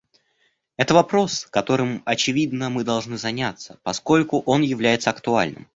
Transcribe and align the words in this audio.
Это 0.77 0.95
вопрос, 0.95 1.45
которым, 1.51 2.01
очевидно, 2.07 2.71
мы 2.71 2.83
должны 2.83 3.19
заняться, 3.19 3.77
поскольку 3.83 4.41
он 4.47 4.63
является 4.63 5.11
актуальным. 5.11 5.67